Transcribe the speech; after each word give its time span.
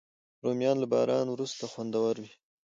رومیان 0.43 0.77
له 0.79 0.87
باران 0.93 1.27
وروسته 1.29 1.63
خوندور 1.71 2.15
وي 2.21 2.31